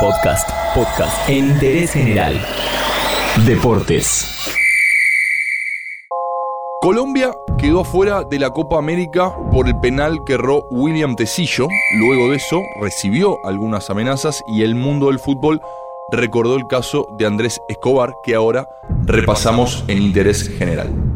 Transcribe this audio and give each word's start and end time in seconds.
Podcast, 0.00 0.50
podcast 0.74 1.26
en 1.26 1.46
interés 1.46 1.92
general. 1.92 2.38
Deportes. 3.46 4.26
Colombia 6.82 7.32
quedó 7.56 7.80
afuera 7.80 8.22
de 8.22 8.38
la 8.38 8.50
Copa 8.50 8.76
América 8.76 9.34
por 9.50 9.68
el 9.68 9.80
penal 9.80 10.22
que 10.26 10.34
erró 10.34 10.66
William 10.70 11.16
Tecillo. 11.16 11.66
Luego 11.98 12.28
de 12.28 12.36
eso 12.36 12.62
recibió 12.78 13.38
algunas 13.46 13.88
amenazas 13.88 14.44
y 14.46 14.64
el 14.64 14.74
mundo 14.74 15.06
del 15.06 15.18
fútbol 15.18 15.62
recordó 16.12 16.56
el 16.56 16.66
caso 16.66 17.08
de 17.18 17.24
Andrés 17.24 17.58
Escobar 17.70 18.12
que 18.22 18.34
ahora 18.34 18.68
repasamos 19.06 19.82
en 19.88 20.02
interés 20.02 20.46
general. 20.58 21.15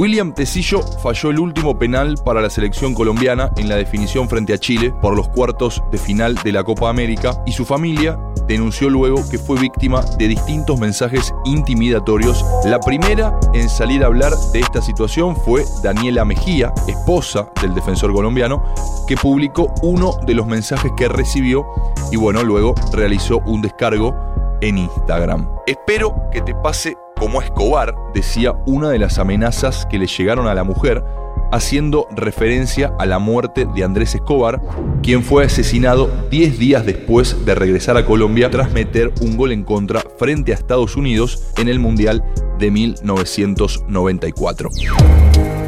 William 0.00 0.32
Tecillo 0.32 0.80
falló 0.80 1.28
el 1.28 1.38
último 1.38 1.78
penal 1.78 2.14
para 2.24 2.40
la 2.40 2.48
selección 2.48 2.94
colombiana 2.94 3.50
en 3.58 3.68
la 3.68 3.76
definición 3.76 4.30
frente 4.30 4.54
a 4.54 4.58
Chile 4.58 4.94
por 5.02 5.14
los 5.14 5.28
cuartos 5.28 5.82
de 5.92 5.98
final 5.98 6.36
de 6.36 6.52
la 6.52 6.64
Copa 6.64 6.88
América 6.88 7.42
y 7.44 7.52
su 7.52 7.66
familia 7.66 8.18
denunció 8.46 8.88
luego 8.88 9.22
que 9.28 9.36
fue 9.36 9.60
víctima 9.60 10.02
de 10.16 10.28
distintos 10.28 10.80
mensajes 10.80 11.34
intimidatorios. 11.44 12.42
La 12.64 12.80
primera 12.80 13.38
en 13.52 13.68
salir 13.68 14.02
a 14.02 14.06
hablar 14.06 14.32
de 14.54 14.60
esta 14.60 14.80
situación 14.80 15.36
fue 15.36 15.66
Daniela 15.82 16.24
Mejía, 16.24 16.72
esposa 16.88 17.50
del 17.60 17.74
defensor 17.74 18.14
colombiano, 18.14 18.64
que 19.06 19.18
publicó 19.18 19.70
uno 19.82 20.14
de 20.24 20.32
los 20.32 20.46
mensajes 20.46 20.92
que 20.96 21.08
recibió 21.08 21.66
y 22.10 22.16
bueno, 22.16 22.42
luego 22.42 22.74
realizó 22.94 23.40
un 23.44 23.60
descargo 23.60 24.16
en 24.62 24.78
Instagram. 24.78 25.46
Espero 25.66 26.14
que 26.32 26.40
te 26.40 26.54
pase 26.54 26.96
como 27.20 27.40
Escobar, 27.42 27.94
decía 28.14 28.54
una 28.66 28.88
de 28.88 28.98
las 28.98 29.18
amenazas 29.18 29.86
que 29.90 29.98
le 29.98 30.06
llegaron 30.06 30.48
a 30.48 30.54
la 30.54 30.64
mujer, 30.64 31.04
haciendo 31.52 32.08
referencia 32.16 32.94
a 32.98 33.04
la 33.04 33.18
muerte 33.18 33.66
de 33.74 33.84
Andrés 33.84 34.14
Escobar, 34.14 34.62
quien 35.02 35.22
fue 35.22 35.44
asesinado 35.44 36.10
10 36.30 36.58
días 36.58 36.86
después 36.86 37.44
de 37.44 37.54
regresar 37.54 37.98
a 37.98 38.06
Colombia 38.06 38.50
tras 38.50 38.72
meter 38.72 39.12
un 39.20 39.36
gol 39.36 39.52
en 39.52 39.64
contra 39.64 40.00
frente 40.18 40.52
a 40.52 40.54
Estados 40.54 40.96
Unidos 40.96 41.52
en 41.58 41.68
el 41.68 41.78
Mundial 41.78 42.24
de 42.58 42.70
1994. 42.70 44.70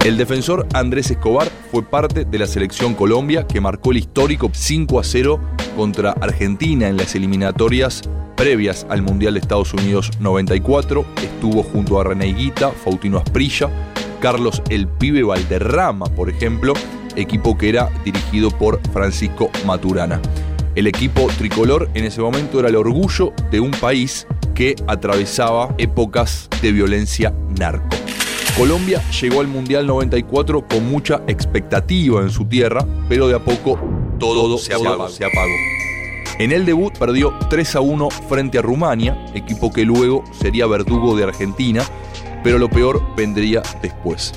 El 0.04 0.16
defensor 0.16 0.66
Andrés 0.74 1.12
Escobar 1.12 1.48
fue 1.70 1.84
parte 1.84 2.24
de 2.24 2.38
la 2.38 2.48
selección 2.48 2.94
Colombia 2.94 3.46
que 3.46 3.60
marcó 3.60 3.92
el 3.92 3.98
histórico 3.98 4.50
5 4.52 4.98
a 4.98 5.04
0 5.04 5.40
contra 5.76 6.10
Argentina 6.10 6.88
en 6.88 6.96
las 6.96 7.14
eliminatorias 7.14 8.02
previas 8.36 8.84
al 8.90 9.02
Mundial 9.02 9.34
de 9.34 9.40
Estados 9.40 9.72
Unidos 9.72 10.10
94. 10.18 11.04
Estuvo 11.22 11.62
junto 11.62 12.00
a 12.00 12.04
René 12.04 12.32
Guita, 12.32 12.72
Fautino 12.72 13.18
Asprilla, 13.18 13.70
Carlos 14.20 14.60
El 14.70 14.88
Pibe 14.88 15.22
Valderrama, 15.22 16.06
por 16.06 16.28
ejemplo, 16.28 16.74
equipo 17.14 17.56
que 17.56 17.68
era 17.68 17.88
dirigido 18.04 18.50
por 18.50 18.80
Francisco 18.92 19.52
Maturana. 19.64 20.20
El 20.74 20.88
equipo 20.88 21.28
tricolor 21.38 21.88
en 21.94 22.06
ese 22.06 22.20
momento 22.20 22.58
era 22.58 22.70
el 22.70 22.76
orgullo 22.76 23.32
de 23.52 23.60
un 23.60 23.70
país 23.70 24.26
que 24.52 24.74
atravesaba 24.88 25.72
épocas 25.78 26.48
de 26.60 26.72
violencia 26.72 27.32
narco. 27.56 27.96
Colombia 28.56 29.02
llegó 29.20 29.40
al 29.40 29.48
Mundial 29.48 29.86
94 29.86 30.68
con 30.68 30.90
mucha 30.90 31.22
expectativa 31.26 32.20
en 32.20 32.30
su 32.30 32.44
tierra, 32.44 32.86
pero 33.08 33.26
de 33.26 33.34
a 33.34 33.42
poco 33.42 33.78
todo, 34.18 34.58
se, 34.58 34.74
apagó, 34.74 35.08
se 35.08 35.24
apagó. 35.24 35.54
En 36.38 36.52
el 36.52 36.66
debut 36.66 36.96
perdió 36.98 37.34
3 37.48 37.76
a 37.76 37.80
1 37.80 38.10
frente 38.10 38.58
a 38.58 38.62
Rumania, 38.62 39.24
equipo 39.34 39.72
que 39.72 39.86
luego 39.86 40.22
sería 40.32 40.66
verdugo 40.66 41.16
de 41.16 41.24
Argentina, 41.24 41.82
pero 42.44 42.58
lo 42.58 42.68
peor 42.68 43.02
vendría 43.16 43.62
después. 43.80 44.34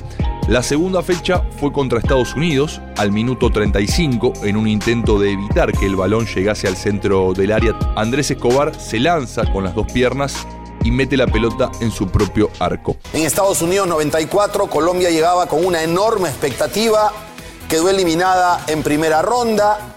La 0.47 0.63
segunda 0.63 1.01
fecha 1.01 1.43
fue 1.59 1.73
contra 1.73 1.99
Estados 1.99 2.35
Unidos, 2.35 2.81
al 2.97 3.11
minuto 3.11 3.49
35, 3.49 4.31
en 4.43 4.55
un 4.55 4.67
intento 4.67 5.19
de 5.19 5.31
evitar 5.31 5.73
que 5.73 5.87
el 5.87 5.97
balón 5.97 6.25
llegase 6.25 6.67
al 6.67 6.77
centro 6.77 7.33
del 7.33 7.51
área. 7.51 7.77
Andrés 7.97 8.31
Escobar 8.31 8.73
se 8.75 8.99
lanza 8.99 9.51
con 9.51 9.65
las 9.65 9.75
dos 9.75 9.91
piernas 9.91 10.47
y 10.85 10.91
mete 10.91 11.17
la 11.17 11.25
pelota 11.25 11.71
en 11.81 11.89
su 11.91 12.07
propio 12.07 12.51
arco. 12.59 12.95
En 13.11 13.23
Estados 13.25 13.61
Unidos 13.63 13.87
94, 13.87 14.67
Colombia 14.67 15.09
llegaba 15.09 15.47
con 15.47 15.65
una 15.65 15.81
enorme 15.81 16.29
expectativa, 16.29 17.11
quedó 17.67 17.89
eliminada 17.89 18.63
en 18.67 18.83
primera 18.83 19.23
ronda. 19.23 19.95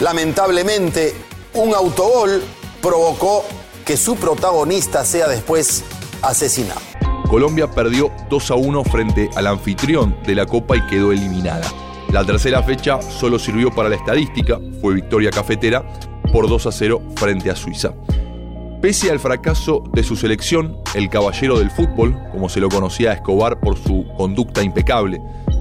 Lamentablemente, 0.00 1.14
un 1.52 1.74
autogol 1.74 2.42
provocó 2.80 3.44
que 3.84 3.98
su 3.98 4.16
protagonista 4.16 5.04
sea 5.04 5.28
después 5.28 5.84
asesinado. 6.22 6.80
Colombia 7.28 7.70
perdió 7.70 8.10
2 8.30 8.50
a 8.50 8.54
1 8.54 8.84
frente 8.84 9.28
al 9.36 9.46
anfitrión 9.46 10.16
de 10.24 10.34
la 10.34 10.46
Copa 10.46 10.74
y 10.74 10.86
quedó 10.86 11.12
eliminada. 11.12 11.70
La 12.12 12.24
tercera 12.24 12.62
fecha 12.62 13.00
solo 13.02 13.38
sirvió 13.38 13.70
para 13.70 13.90
la 13.90 13.96
estadística, 13.96 14.58
fue 14.80 14.94
victoria 14.94 15.30
cafetera 15.30 15.84
por 16.32 16.48
2 16.48 16.66
a 16.66 16.72
0 16.72 17.02
frente 17.16 17.50
a 17.50 17.56
Suiza. 17.56 17.92
Pese 18.80 19.10
al 19.10 19.20
fracaso 19.20 19.82
de 19.92 20.02
su 20.02 20.16
selección, 20.16 20.78
el 20.94 21.10
caballero 21.10 21.58
del 21.58 21.70
fútbol, 21.70 22.16
como 22.32 22.48
se 22.48 22.60
lo 22.60 22.68
conocía 22.68 23.10
a 23.10 23.14
Escobar 23.14 23.60
por 23.60 23.76
su 23.76 24.06
conducta 24.16 24.62
impecable 24.62 25.20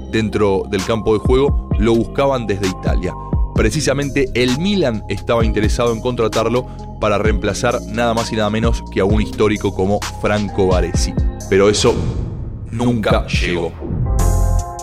dentro 0.09 0.63
del 0.69 0.85
campo 0.85 1.13
de 1.13 1.19
juego, 1.19 1.69
lo 1.79 1.95
buscaban 1.95 2.47
desde 2.47 2.67
Italia. 2.67 3.13
Precisamente 3.55 4.29
el 4.35 4.57
Milan 4.59 5.03
estaba 5.09 5.43
interesado 5.43 5.91
en 5.91 5.99
contratarlo 5.99 6.65
para 7.01 7.17
reemplazar 7.17 7.81
nada 7.87 8.13
más 8.13 8.31
y 8.31 8.37
nada 8.37 8.49
menos 8.49 8.83
que 8.91 9.01
a 9.01 9.05
un 9.05 9.21
histórico 9.21 9.73
como 9.73 9.99
Franco 10.21 10.67
Baresi 10.67 11.13
pero 11.49 11.67
eso 11.69 11.95
nunca 12.71 13.25
llegó. 13.27 13.71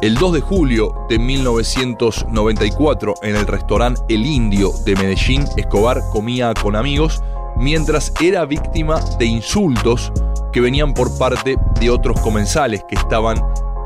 El 0.02 0.16
2 0.16 0.34
de 0.34 0.40
julio 0.40 1.06
de 1.08 1.18
1994, 1.18 3.14
en 3.22 3.36
el 3.36 3.46
restaurante 3.46 4.02
El 4.08 4.26
Indio 4.26 4.72
de 4.84 4.94
Medellín, 4.96 5.44
Escobar 5.56 6.02
comía 6.12 6.52
con 6.52 6.76
amigos 6.76 7.22
mientras 7.56 8.12
era 8.20 8.44
víctima 8.44 9.00
de 9.18 9.26
insultos 9.26 10.12
que 10.52 10.60
venían 10.60 10.94
por 10.94 11.16
parte 11.18 11.56
de 11.80 11.90
otros 11.90 12.20
comensales 12.20 12.84
que 12.88 12.94
estaban 12.94 13.36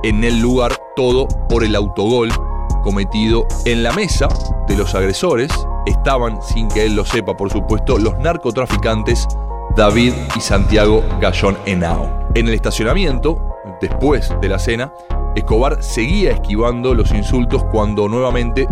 en 0.03 0.25
el 0.25 0.41
lugar, 0.41 0.73
todo 0.97 1.27
por 1.49 1.65
el 1.65 1.75
autogol 1.77 2.31
cometido 2.83 3.47
en 3.65 3.83
la 3.83 3.93
mesa 3.93 4.29
de 4.67 4.77
los 4.77 4.95
agresores. 4.95 5.51
Estaban, 5.87 6.41
sin 6.43 6.69
que 6.69 6.85
él 6.87 6.95
lo 6.95 7.05
sepa, 7.05 7.37
por 7.37 7.51
supuesto, 7.51 7.99
los 7.99 8.19
narcotraficantes 8.19 9.27
David 9.77 10.15
y 10.37 10.41
Santiago 10.41 11.03
Gallón 11.21 11.57
Henao. 11.67 12.29
En 12.35 12.49
el 12.49 12.55
estacionamiento, 12.55 13.41
después 13.81 14.33
de 14.41 14.49
la 14.49 14.59
cena, 14.59 14.93
Escobar 15.37 15.83
seguía 15.83 16.33
esquivando 16.33 16.95
los 16.95 17.13
insultos 17.13 17.65
cuando 17.71 18.09
nuevamente 18.09 18.67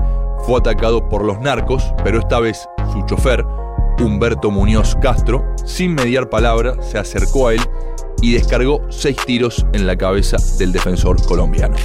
fue 0.45 0.59
atacado 0.59 1.09
por 1.09 1.25
los 1.25 1.41
narcos, 1.41 1.95
pero 2.03 2.19
esta 2.19 2.41
vez 2.41 2.69
su 2.93 3.03
chofer, 3.03 3.47
Humberto 4.01 4.51
Muñoz 4.51 4.97
Castro, 5.01 5.55
sin 5.65 5.95
mediar 5.95 6.31
palabra, 6.31 6.81
se 6.83 6.99
acercó 6.99 7.49
a 7.49 7.55
él 7.55 7.61
y 8.21 8.33
descargó 8.33 8.81
seis 8.91 9.17
tiros 9.27 9.65
en 9.73 9.87
la 9.87 9.97
cabeza 9.97 10.37
del 10.59 10.73
defensor 10.73 11.25
colombiano. 11.27 11.77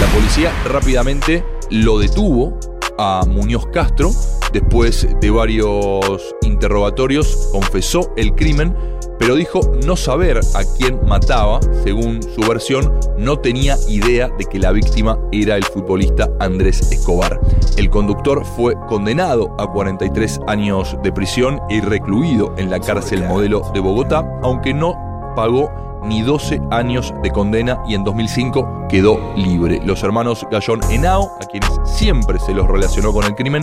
La 0.00 0.06
policía 0.08 0.52
rápidamente 0.64 1.44
lo 1.70 1.98
detuvo 1.98 2.58
a 2.98 3.24
Muñoz 3.26 3.66
Castro, 3.72 4.10
después 4.52 5.08
de 5.20 5.30
varios 5.30 6.34
interrogatorios 6.42 7.48
confesó 7.52 8.12
el 8.16 8.34
crimen 8.34 8.76
pero 9.22 9.36
dijo 9.36 9.60
no 9.86 9.94
saber 9.94 10.40
a 10.54 10.64
quién 10.76 10.98
mataba, 11.06 11.60
según 11.84 12.20
su 12.24 12.40
versión, 12.40 12.92
no 13.16 13.38
tenía 13.38 13.76
idea 13.86 14.28
de 14.36 14.44
que 14.46 14.58
la 14.58 14.72
víctima 14.72 15.16
era 15.30 15.54
el 15.54 15.62
futbolista 15.62 16.28
Andrés 16.40 16.90
Escobar. 16.90 17.40
El 17.76 17.88
conductor 17.88 18.44
fue 18.44 18.74
condenado 18.88 19.54
a 19.60 19.70
43 19.70 20.40
años 20.48 20.96
de 21.04 21.12
prisión 21.12 21.60
y 21.70 21.80
recluido 21.80 22.52
en 22.58 22.68
la 22.68 22.80
cárcel 22.80 23.22
modelo 23.22 23.62
de 23.72 23.78
Bogotá, 23.78 24.28
aunque 24.42 24.74
no 24.74 24.96
pagó 25.36 25.70
ni 26.02 26.22
12 26.22 26.60
años 26.72 27.14
de 27.22 27.30
condena 27.30 27.80
y 27.86 27.94
en 27.94 28.02
2005 28.02 28.88
quedó 28.88 29.20
libre. 29.36 29.80
Los 29.84 30.02
hermanos 30.02 30.44
Gallón 30.50 30.80
Henao, 30.90 31.30
a 31.40 31.46
quienes 31.46 31.70
siempre 31.84 32.40
se 32.40 32.52
los 32.52 32.66
relacionó 32.66 33.12
con 33.12 33.24
el 33.24 33.36
crimen, 33.36 33.62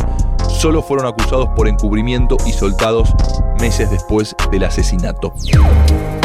solo 0.59 0.84
fueron 0.84 1.08
acusados 1.08 1.47
por 1.56 1.70
encubrimiento 1.70 2.36
y 2.45 2.51
soltados 2.51 3.13
meses 3.62 3.89
después 3.89 4.36
del 4.51 4.66
asesinato. 4.66 5.34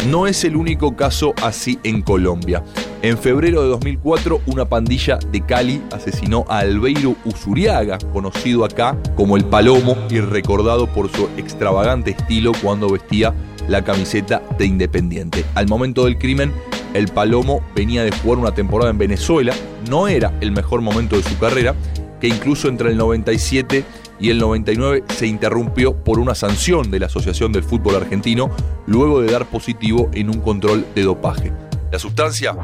No 0.09 0.27
es 0.27 0.43
el 0.43 0.57
único 0.57 0.97
caso 0.97 1.35
así 1.41 1.79
en 1.85 2.03
Colombia. 2.03 2.65
En 3.03 3.17
febrero 3.17 3.63
de 3.63 3.69
2004, 3.69 4.41
una 4.47 4.65
pandilla 4.65 5.21
de 5.31 5.41
Cali 5.41 5.81
asesinó 5.93 6.45
a 6.49 6.59
Albeiro 6.59 7.15
Usuriaga, 7.25 7.99
conocido 8.13 8.65
acá 8.65 8.97
como 9.15 9.37
el 9.37 9.45
Palomo 9.45 9.97
y 10.11 10.19
recordado 10.19 10.89
por 10.89 11.09
su 11.13 11.29
extravagante 11.37 12.11
estilo 12.11 12.51
cuando 12.61 12.89
vestía 12.89 13.33
la 13.69 13.85
camiseta 13.85 14.43
de 14.59 14.67
Independiente. 14.67 15.45
Al 15.55 15.69
momento 15.69 16.07
del 16.07 16.19
crimen, 16.19 16.53
el 16.93 17.07
Palomo 17.07 17.61
venía 17.77 18.03
de 18.03 18.11
jugar 18.11 18.39
una 18.39 18.53
temporada 18.53 18.91
en 18.91 18.99
Venezuela, 18.99 19.55
no 19.89 20.09
era 20.09 20.33
el 20.41 20.51
mejor 20.51 20.81
momento 20.81 21.17
de 21.17 21.23
su 21.23 21.39
carrera, 21.39 21.77
que 22.21 22.29
incluso 22.29 22.69
entre 22.69 22.91
el 22.91 22.97
97 22.97 23.85
y 24.21 24.31
el 24.31 24.39
99 24.39 25.05
se 25.15 25.27
interrumpió 25.27 25.95
por 25.95 26.19
una 26.19 26.35
sanción 26.35 26.91
de 26.91 27.01
la 27.01 27.07
Asociación 27.07 27.53
del 27.53 27.65
Fútbol 27.65 27.97
Argentino 27.97 28.51
luego 28.87 29.21
de 29.21 29.33
dar 29.33 29.47
positivo 29.47 30.11
en 30.13 30.31
un 30.31 30.41
control 30.41 30.85
de 30.95 31.03
dopaje. 31.03 31.53
La 31.91 31.99
sustancia, 31.99 32.57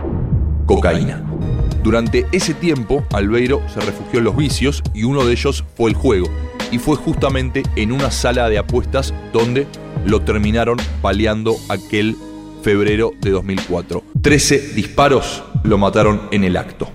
cocaína. 0.67 1.23
Durante 1.82 2.26
ese 2.32 2.55
tiempo, 2.55 3.05
Albeiro 3.12 3.62
se 3.73 3.81
refugió 3.81 4.19
en 4.19 4.25
los 4.25 4.37
vicios 4.37 4.82
y 4.93 5.05
uno 5.05 5.25
de 5.25 5.32
ellos 5.32 5.64
fue 5.76 5.91
el 5.91 5.97
juego. 5.97 6.29
y 6.73 6.79
fue 6.79 6.94
justamente 6.94 7.64
en 7.75 7.91
una 7.91 8.12
sala 8.12 8.49
de 8.49 8.56
apuestas 8.56 9.12
donde 9.32 9.67
lo 10.05 10.20
terminaron 10.20 10.79
paliando 11.02 11.56
aquel 11.69 12.17
febrero 12.62 13.12
de 13.20 13.31
2004. 13.31 14.05
13 14.23 14.75
disparos 14.75 15.43
lo 15.64 15.79
mataron 15.79 16.23
en 16.31 16.44
el 16.44 16.56
acto. 16.56 16.88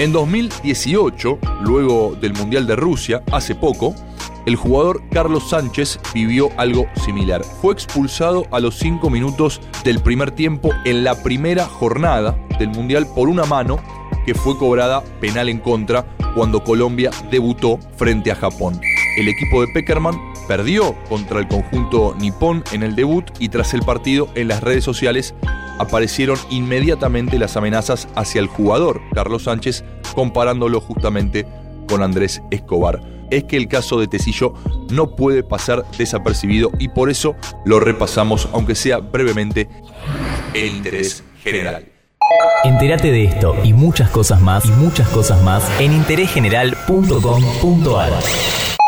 En 0.00 0.12
2018, 0.12 1.38
luego 1.60 2.16
del 2.18 2.32
Mundial 2.32 2.66
de 2.66 2.74
Rusia, 2.74 3.22
hace 3.30 3.54
poco, 3.54 3.94
el 4.46 4.56
jugador 4.56 5.02
Carlos 5.10 5.50
Sánchez 5.50 6.00
vivió 6.14 6.48
algo 6.56 6.86
similar. 7.04 7.44
Fue 7.44 7.74
expulsado 7.74 8.46
a 8.50 8.60
los 8.60 8.78
5 8.78 9.10
minutos 9.10 9.60
del 9.84 10.00
primer 10.00 10.30
tiempo 10.30 10.70
en 10.86 11.04
la 11.04 11.22
primera 11.22 11.66
jornada 11.66 12.34
del 12.58 12.70
Mundial 12.70 13.06
por 13.14 13.28
una 13.28 13.44
mano 13.44 13.78
que 14.24 14.34
fue 14.34 14.56
cobrada 14.56 15.04
penal 15.20 15.50
en 15.50 15.58
contra 15.58 16.06
cuando 16.34 16.64
Colombia 16.64 17.10
debutó 17.30 17.78
frente 17.98 18.32
a 18.32 18.36
Japón. 18.36 18.80
El 19.18 19.28
equipo 19.28 19.60
de 19.60 19.68
Peckerman 19.74 20.18
perdió 20.48 20.94
contra 21.10 21.40
el 21.40 21.46
conjunto 21.46 22.16
nipón 22.18 22.64
en 22.72 22.84
el 22.84 22.96
debut 22.96 23.30
y 23.38 23.50
tras 23.50 23.74
el 23.74 23.82
partido 23.82 24.30
en 24.34 24.48
las 24.48 24.62
redes 24.62 24.82
sociales 24.82 25.34
aparecieron 25.80 26.38
inmediatamente 26.50 27.38
las 27.38 27.56
amenazas 27.56 28.08
hacia 28.14 28.40
el 28.40 28.48
jugador 28.48 29.00
Carlos 29.14 29.44
Sánchez, 29.44 29.82
comparándolo 30.14 30.80
justamente 30.80 31.46
con 31.88 32.02
Andrés 32.02 32.42
Escobar. 32.50 33.00
Es 33.30 33.44
que 33.44 33.56
el 33.56 33.68
caso 33.68 33.98
de 33.98 34.06
Tecillo 34.06 34.52
no 34.90 35.16
puede 35.16 35.42
pasar 35.42 35.86
desapercibido 35.96 36.70
y 36.78 36.88
por 36.88 37.08
eso 37.10 37.34
lo 37.64 37.80
repasamos, 37.80 38.50
aunque 38.52 38.74
sea 38.74 38.98
brevemente, 38.98 39.68
el 40.52 40.76
interés 40.76 41.24
general. 41.42 41.86
Entérate 42.64 43.10
de 43.10 43.24
esto 43.24 43.56
y 43.64 43.72
muchas 43.72 44.10
cosas 44.10 44.42
más 44.42 44.66
y 44.66 44.72
muchas 44.72 45.08
cosas 45.08 45.42
más 45.42 45.64
en 45.80 45.92
interésgeneral.com.ar. 45.92 48.79